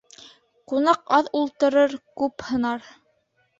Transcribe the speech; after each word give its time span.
Ҡунаҡ 0.73 1.03
аҙ 1.19 1.29
ултырыр, 1.41 1.95
күп 2.23 2.49
һынар. 2.51 2.91